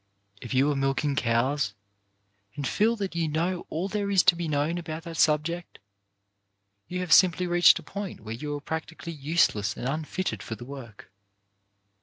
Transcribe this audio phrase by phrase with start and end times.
[0.41, 1.75] If you are milking cows,
[2.55, 5.77] and feel that you know all there is to be known about that subject,
[6.87, 10.65] you have simply reached a point where you are practically useless and unfitted for the
[10.65, 11.11] work.